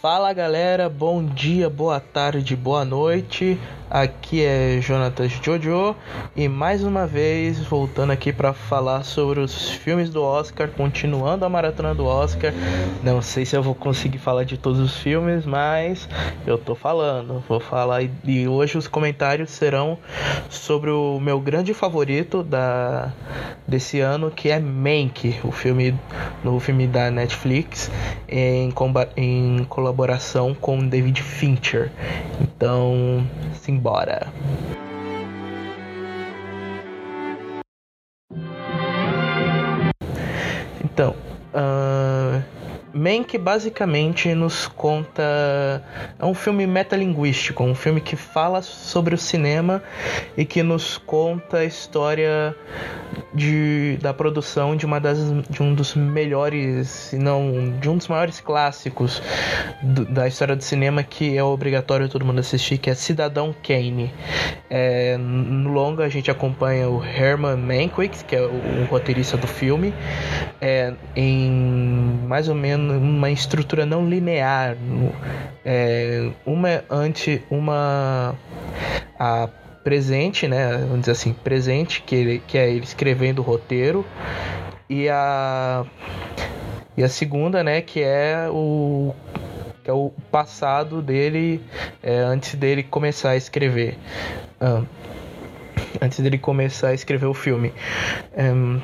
[0.00, 3.58] Fala galera, bom dia, boa tarde, boa noite.
[3.90, 5.96] Aqui é Jonatas Jojo
[6.36, 11.48] e mais uma vez voltando aqui para falar sobre os filmes do Oscar, continuando a
[11.48, 12.52] maratona do Oscar.
[13.02, 16.08] Não sei se eu vou conseguir falar de todos os filmes, mas
[16.46, 17.42] eu tô falando.
[17.48, 19.98] Vou falar e hoje os comentários serão
[20.48, 23.12] sobre o meu grande favorito da
[23.66, 25.98] desse ano, que é Mank, o filme
[26.42, 27.90] no filme da Netflix
[28.28, 28.72] em,
[29.16, 31.90] em colaboração com David Fincher.
[32.40, 33.24] Então,
[33.80, 34.30] simbora.
[40.84, 41.14] Então,
[43.00, 45.82] Mank basicamente nos conta.
[46.18, 49.82] É um filme metalinguístico, um filme que fala sobre o cinema
[50.36, 52.54] e que nos conta a história
[53.32, 58.06] de, da produção de, uma das, de um dos melhores, se não de um dos
[58.06, 59.22] maiores clássicos
[59.82, 64.12] do, da história do cinema que é obrigatório todo mundo assistir, que é Cidadão Kane.
[64.68, 69.46] É, no longa a gente acompanha o Herman Mankiewicz, que é o, o roteirista do
[69.46, 69.94] filme,
[70.60, 71.50] é, em
[72.28, 74.76] mais ou menos uma estrutura não linear,
[75.64, 78.34] é, uma ante uma
[79.18, 79.48] a
[79.82, 80.76] presente, né?
[80.78, 84.04] Vamos dizer assim, presente, que, ele, que é ele escrevendo o roteiro,
[84.88, 85.84] e a,
[86.96, 89.14] e a segunda, né, que é o
[89.82, 91.62] que é o passado dele
[92.02, 93.96] é, antes dele começar a escrever.
[94.60, 94.82] Ah,
[96.00, 97.72] antes dele começar a escrever o filme.
[98.36, 98.80] Um,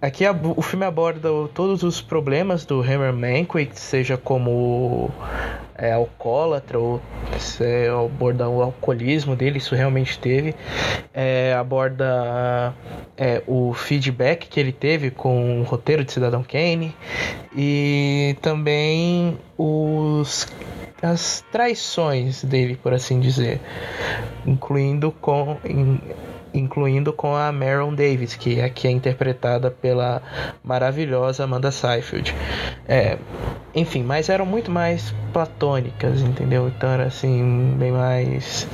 [0.00, 0.24] aqui
[0.56, 5.10] o filme aborda todos os problemas do Hammer Mankiewicz, seja como
[5.74, 7.00] é, alcoólatra ou
[8.04, 10.54] aborda o alcoolismo dele, isso realmente teve.
[11.12, 12.74] É, aborda
[13.16, 16.94] é, o feedback que ele teve com o roteiro de Cidadão Kane
[17.56, 20.46] e também os
[21.02, 23.58] as traições dele, por assim dizer,
[24.46, 25.56] incluindo com
[26.52, 30.22] incluindo com a Maron Davis, que aqui é interpretada pela
[30.62, 32.34] maravilhosa Amanda Seyfried.
[32.88, 33.18] É,
[33.74, 36.68] enfim, mas eram muito mais platônicas, entendeu?
[36.68, 38.68] Então era assim, bem mais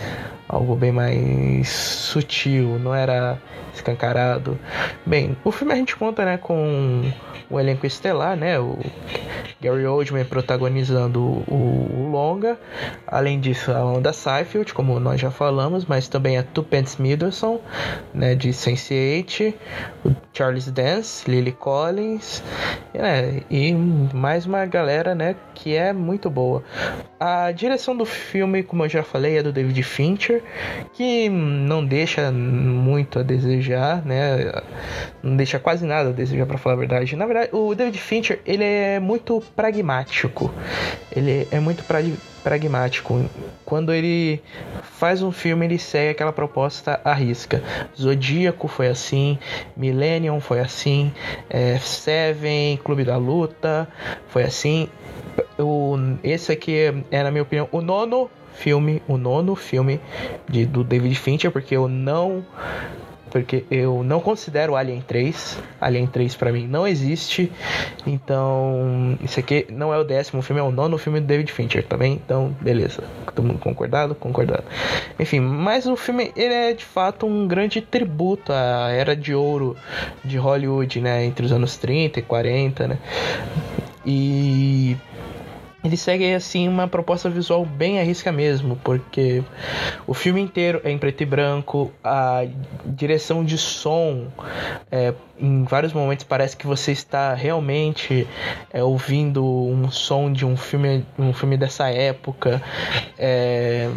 [0.49, 3.39] algo bem mais sutil, não era
[3.75, 4.59] escancarado.
[5.05, 7.11] Bem, o filme a gente conta, né, com
[7.49, 8.59] o elenco estelar, né?
[8.59, 8.79] O
[9.61, 12.59] Gary Oldman protagonizando o, o longa.
[13.07, 17.61] Além disso, a Amanda Seyfried, como nós já falamos, mas também a Tupence Middleton,
[18.13, 19.55] né, de Sense8,
[20.05, 22.43] o Charles Dance, Lily Collins,
[22.93, 26.63] né, e mais uma galera, né, que é muito boa.
[27.19, 30.36] A direção do filme, como eu já falei, é do David Fincher,
[30.93, 34.53] que não deixa muito a desejar, né?
[35.23, 37.17] Não deixa quase nada a desejar para falar a verdade.
[37.17, 40.53] Na verdade, o David Fincher, ele é muito pragmático.
[41.15, 42.01] Ele é muito pra
[42.47, 43.29] pragmático.
[43.65, 44.41] Quando ele
[44.81, 47.61] faz um filme, ele segue aquela proposta à risca.
[48.01, 49.37] Zodíaco foi assim,
[49.77, 51.13] Millennium foi assim,
[51.51, 53.89] é, Seven, Clube da Luta
[54.29, 54.89] foi assim.
[55.59, 60.01] O, esse aqui é, na minha opinião, o nono filme, o nono filme
[60.49, 62.45] de, do David Fincher, porque eu não
[63.31, 65.59] porque eu não considero Alien 3.
[65.81, 67.53] Alien 3 para mim não existe.
[68.07, 71.85] Então, isso aqui não é o décimo filme, é o nono filme do David Fincher,
[71.85, 72.15] tá bem?
[72.15, 73.05] Então, beleza.
[73.35, 74.15] Todo mundo concordado?
[74.15, 74.65] Concordado.
[75.19, 79.77] Enfim, mas o filme ele é de fato um grande tributo à era de ouro
[80.25, 82.99] de Hollywood, né, entre os anos 30 e 40, né?
[84.07, 84.97] E
[85.87, 89.43] ele segue assim uma proposta visual bem arrisca mesmo, porque
[90.07, 92.45] o filme inteiro é em preto e branco, a
[92.85, 94.27] direção de som
[94.91, 98.27] é, em vários momentos parece que você está realmente
[98.73, 102.63] é, ouvindo um som de um filme, um filme dessa época.
[103.19, 103.91] É,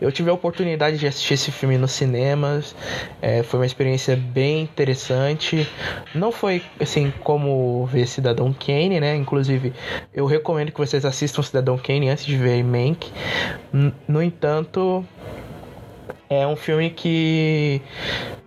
[0.00, 2.76] eu tive a oportunidade de assistir esse filme nos cinemas,
[3.22, 5.68] é, foi uma experiência bem interessante.
[6.14, 9.16] Não foi assim como ver Cidadão Kane, né?
[9.16, 9.72] Inclusive,
[10.12, 13.10] eu recomendo que vocês assistam Cidadão Kane antes de ver Mank.
[14.06, 15.04] No entanto,
[16.28, 17.80] é um filme que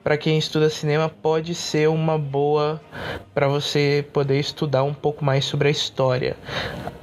[0.03, 2.81] para quem estuda cinema pode ser uma boa
[3.33, 6.35] para você poder estudar um pouco mais sobre a história.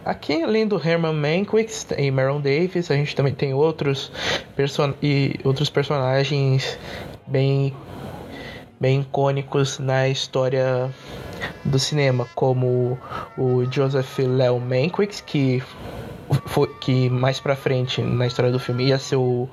[0.05, 4.11] Aqui além do Herman Mankiewicz e Maron Davis, a gente também tem outros
[4.57, 6.79] person e outros personagens
[7.27, 7.75] bem
[8.85, 10.91] bem icônicos na história
[11.65, 12.99] do cinema, como
[13.39, 15.63] o Joseph Leo Mankiewicz, que
[16.45, 19.49] foi, que mais pra frente na história do filme ia ser o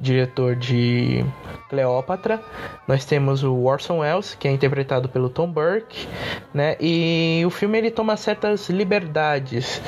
[0.00, 1.22] diretor de
[1.68, 2.40] Cleópatra.
[2.88, 6.08] Nós temos o Orson Welles, que é interpretado pelo Tom Burke,
[6.54, 6.74] né?
[6.80, 9.82] E o filme ele toma certas liberdades,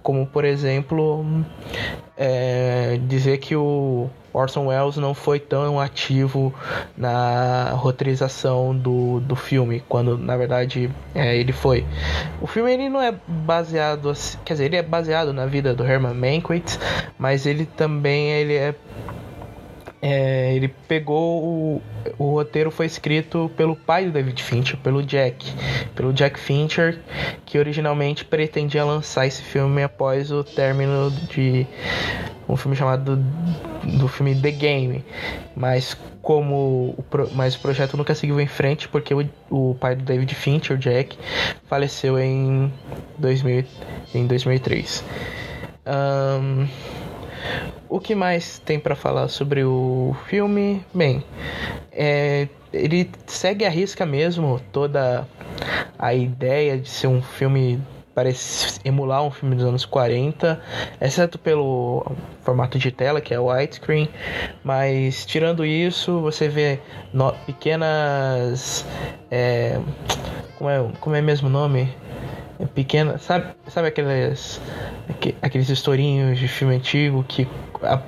[0.00, 1.44] como por exemplo
[2.16, 6.54] é, dizer que o Orson Welles não foi tão ativo
[6.96, 11.84] na roteirização do, do filme, quando na verdade é, ele foi.
[12.40, 14.12] O filme ele não é baseado,
[14.44, 16.78] quer dizer, ele é baseado na vida do Herman Mankiewicz,
[17.18, 18.74] mas ele também ele é
[20.00, 21.82] é, ele pegou o,
[22.18, 25.52] o roteiro foi escrito pelo pai do David Fincher, pelo Jack,
[25.94, 27.00] pelo Jack Fincher,
[27.44, 31.66] que originalmente pretendia lançar esse filme após o término de
[32.48, 35.04] um filme chamado do, do filme The Game,
[35.54, 37.04] mas como o,
[37.34, 40.78] mas o projeto nunca seguiu em frente porque o, o pai do David Fincher, o
[40.78, 41.18] Jack,
[41.66, 42.72] faleceu em
[43.18, 43.64] 2000,
[44.14, 45.04] em 2003.
[45.86, 46.68] Um,
[47.88, 50.84] o que mais tem para falar sobre o filme?
[50.92, 51.24] Bem,
[51.92, 55.26] é, ele segue a risca mesmo toda
[55.98, 57.80] a ideia de ser um filme
[58.18, 60.60] parece emular um filme dos anos 40,
[61.00, 62.04] exceto pelo
[62.42, 64.08] formato de tela, que é o widescreen,
[64.64, 66.80] mas tirando isso, você vê
[67.12, 68.84] no, pequenas.
[69.30, 69.78] É,
[70.56, 71.88] como, é, como é mesmo o nome?
[72.58, 74.60] É pequena, sabe, sabe aqueles
[75.40, 77.46] aqueles historinhos de filme antigo que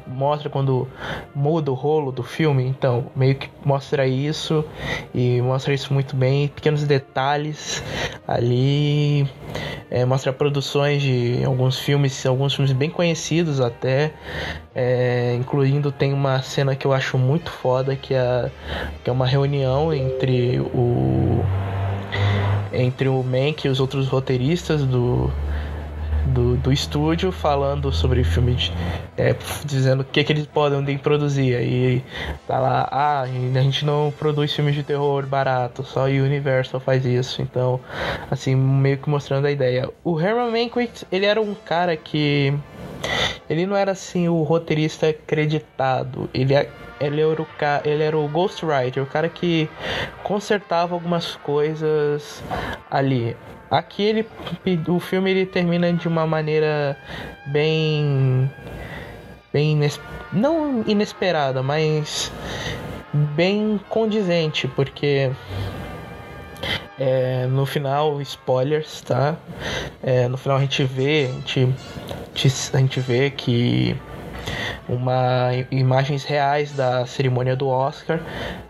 [0.07, 0.89] mostra quando
[1.35, 4.65] muda o rolo do filme, então meio que mostra isso
[5.15, 7.83] e mostra isso muito bem, pequenos detalhes
[8.27, 9.29] ali,
[9.91, 14.13] é, mostra produções de alguns filmes, alguns filmes bem conhecidos até,
[14.75, 18.51] é, incluindo tem uma cena que eu acho muito foda que é,
[19.03, 21.45] que é uma reunião entre o
[22.73, 25.31] entre o Mank e os outros roteiristas do,
[26.27, 28.73] do, do estúdio falando sobre filme, de,
[29.17, 29.35] é,
[29.65, 31.57] dizendo o que, que eles podem produzir.
[31.57, 32.05] Aí
[32.47, 37.05] tá lá, ah, a gente não produz filmes de terror barato, só o Universal faz
[37.05, 37.43] isso.
[37.43, 37.81] Então,
[38.31, 39.89] assim, meio que mostrando a ideia.
[40.05, 42.55] O Herman Mankiewicz, ele era um cara que
[43.49, 46.29] ele não era assim o roteirista acreditado.
[46.33, 46.69] Ele é
[47.01, 47.47] ele era o,
[47.85, 49.69] ele era o ghostwriter, o cara que
[50.23, 52.45] consertava algumas coisas
[52.91, 53.35] ali.
[53.71, 54.27] Aqui ele,
[54.89, 56.97] o filme ele termina de uma maneira
[57.47, 58.51] bem,
[59.53, 60.01] bem ines,
[60.33, 62.33] não inesperada, mas
[63.13, 65.31] bem condizente, porque
[66.99, 69.37] é, no final, spoilers, tá?
[70.03, 71.75] É, no final a gente vê, a gente,
[72.75, 73.97] a gente vê que
[74.91, 78.21] uma imagens reais da cerimônia do Oscar,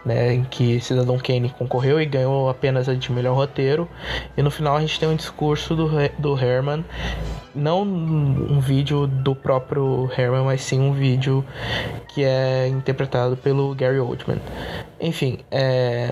[0.04, 3.88] né, em que Cidadão Kane concorreu e ganhou apenas a de melhor roteiro.
[4.36, 5.88] E no final a gente tem um discurso do,
[6.18, 6.84] do Herman,
[7.54, 11.44] não um vídeo do próprio Herman, mas sim um vídeo
[12.08, 14.38] que é interpretado pelo Gary Oldman.
[15.00, 16.10] Enfim, é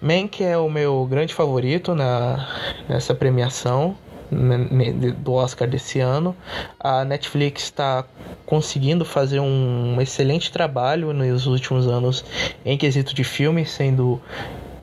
[0.00, 2.48] Mank é o meu grande favorito na,
[2.88, 3.96] nessa premiação
[4.30, 6.36] do Oscar desse ano.
[6.78, 8.04] A Netflix está
[8.46, 12.24] conseguindo fazer um excelente trabalho nos últimos anos
[12.64, 14.20] em quesito de filme, sendo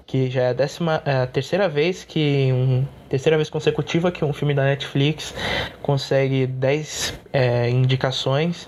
[0.06, 4.26] que já é a, décima, é a terceira vez que um terceira vez consecutiva que
[4.26, 5.34] um filme da Netflix
[5.82, 8.68] consegue 10 é, indicações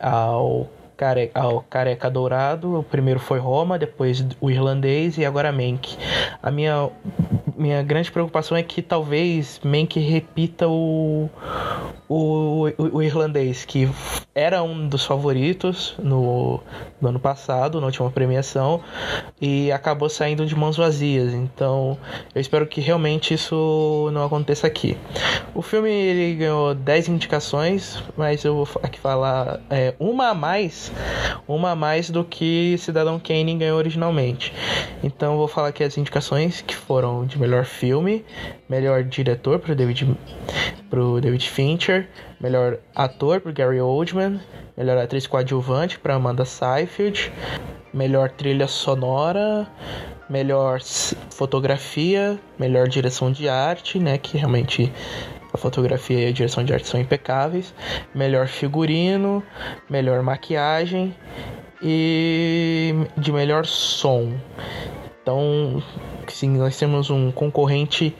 [0.00, 2.80] ao Care, ao Careca Dourado.
[2.80, 5.96] O primeiro foi Roma, depois o Irlandês e agora Mank.
[6.42, 6.90] A minha,
[7.58, 11.28] minha grande preocupação é que talvez Mank repita o,
[12.08, 13.88] o, o, o, Irlandês, que
[14.34, 16.60] era um dos favoritos no,
[17.00, 18.80] no ano passado, na última premiação,
[19.40, 21.34] e acabou saindo de mãos vazias.
[21.34, 21.98] Então
[22.34, 24.96] eu espero que realmente isso não aconteça aqui.
[25.54, 30.90] O filme ele ganhou 10 indicações, mas eu vou aqui falar é, uma a mais
[31.48, 34.52] uma a mais do que Cidadão Kane ganhou originalmente.
[35.02, 38.24] Então vou falar aqui as indicações que foram de melhor filme,
[38.68, 40.16] melhor diretor para David
[40.90, 42.08] pro David Fincher,
[42.40, 44.40] melhor ator para Gary Oldman,
[44.76, 47.32] melhor atriz coadjuvante para Amanda Seyfried,
[47.92, 49.66] melhor trilha sonora,
[50.28, 50.80] melhor
[51.30, 54.92] fotografia, melhor direção de arte, né, que realmente
[55.52, 57.74] a fotografia e a direção de arte são impecáveis.
[58.14, 59.42] Melhor figurino,
[59.88, 61.14] melhor maquiagem
[61.82, 64.32] e de melhor som.
[65.22, 65.82] Então,
[66.32, 68.14] sim, nós temos um concorrente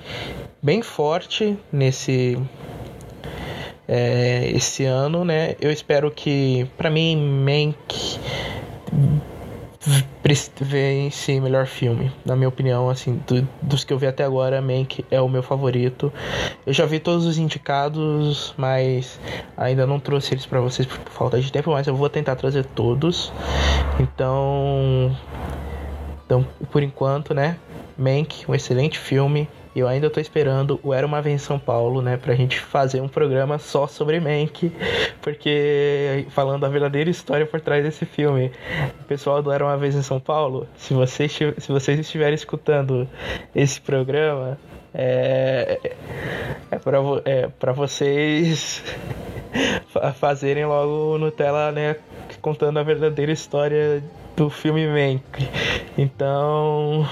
[0.62, 2.38] bem forte nesse
[3.88, 5.56] é, esse ano, né?
[5.60, 8.18] Eu espero que, para mim, Mank
[10.60, 12.12] vence melhor filme.
[12.24, 15.42] Na minha opinião, assim, do, dos que eu vi até agora, Mank é o meu
[15.42, 16.12] favorito.
[16.66, 19.18] Eu já vi todos os indicados, mas
[19.56, 22.66] ainda não trouxe eles para vocês por falta de tempo, mas eu vou tentar trazer
[22.66, 23.32] todos.
[23.98, 25.16] Então,
[26.26, 27.56] então por enquanto, né?
[27.98, 29.48] Mank, um excelente filme.
[29.74, 32.16] Eu ainda tô esperando o Era Uma Vez em São Paulo, né?
[32.16, 34.72] Pra gente fazer um programa só sobre Mank.
[35.20, 38.52] Porque, falando a verdadeira história por trás desse filme.
[39.06, 43.08] Pessoal do Era Uma Vez em São Paulo, se vocês, se vocês estiverem escutando
[43.54, 44.58] esse programa,
[44.94, 45.78] é,
[46.70, 48.82] é, pra, é pra vocês
[50.14, 51.96] fazerem logo Nutella, né?
[52.40, 54.02] Contando a verdadeira história
[54.36, 55.48] do filme Mank.
[55.96, 57.06] Então.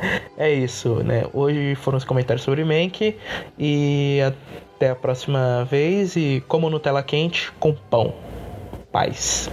[0.36, 1.24] É isso, né?
[1.32, 3.16] Hoje foram os comentários sobre Mank
[3.58, 4.20] e
[4.76, 8.14] até a próxima vez e como Nutella quente com pão.
[8.92, 9.50] Paz.